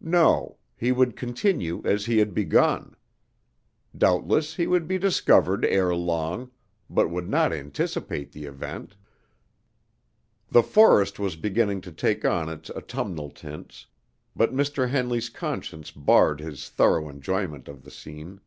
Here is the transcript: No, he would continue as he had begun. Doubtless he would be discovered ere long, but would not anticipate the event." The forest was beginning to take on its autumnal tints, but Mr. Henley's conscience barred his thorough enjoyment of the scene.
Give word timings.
No, 0.00 0.56
he 0.74 0.90
would 0.90 1.16
continue 1.16 1.82
as 1.84 2.06
he 2.06 2.16
had 2.16 2.32
begun. 2.32 2.96
Doubtless 3.94 4.54
he 4.54 4.66
would 4.66 4.88
be 4.88 4.96
discovered 4.96 5.66
ere 5.66 5.94
long, 5.94 6.50
but 6.88 7.10
would 7.10 7.28
not 7.28 7.52
anticipate 7.52 8.32
the 8.32 8.46
event." 8.46 8.96
The 10.48 10.62
forest 10.62 11.18
was 11.18 11.36
beginning 11.36 11.82
to 11.82 11.92
take 11.92 12.24
on 12.24 12.48
its 12.48 12.70
autumnal 12.70 13.28
tints, 13.28 13.84
but 14.34 14.54
Mr. 14.54 14.88
Henley's 14.88 15.28
conscience 15.28 15.90
barred 15.90 16.40
his 16.40 16.70
thorough 16.70 17.10
enjoyment 17.10 17.68
of 17.68 17.82
the 17.84 17.90
scene. 17.90 18.40